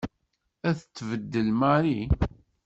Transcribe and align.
Ad 0.69 0.75
t-tbeddel 0.79 1.47
Mary. 1.61 2.01